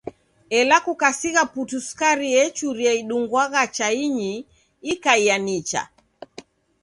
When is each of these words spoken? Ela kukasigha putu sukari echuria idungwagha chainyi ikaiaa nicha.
Ela 0.59 0.77
kukasigha 0.85 1.43
putu 1.53 1.77
sukari 1.87 2.27
echuria 2.43 2.93
idungwagha 3.01 3.63
chainyi 3.75 4.33
ikaiaa 4.91 5.43
nicha. 5.45 5.81